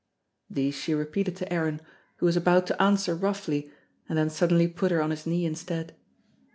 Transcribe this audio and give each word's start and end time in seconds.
These 0.49 0.73
she 0.73 0.95
repeated 0.95 1.35
to 1.35 1.53
Aaron, 1.53 1.79
who 2.15 2.25
was 2.25 2.35
about 2.35 2.65
to 2.65 2.81
answer 2.81 3.13
roughly, 3.13 3.69
and 4.09 4.17
then 4.17 4.31
suddenly 4.31 4.67
put 4.67 4.89
her 4.89 4.99
on 4.99 5.11
his 5.11 5.27
knee 5.27 5.45
instead. 5.45 5.95